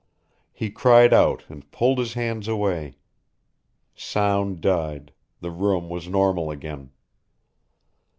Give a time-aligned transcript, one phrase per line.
[0.51, 2.95] He cried out and pulled his hands away.
[3.93, 6.89] Sound died, the room was normal again.